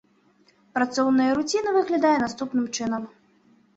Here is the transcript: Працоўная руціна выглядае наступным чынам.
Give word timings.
Працоўная 0.77 1.29
руціна 1.39 1.69
выглядае 1.77 2.17
наступным 2.25 2.65
чынам. 2.75 3.03